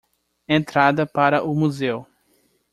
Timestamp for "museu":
1.53-2.07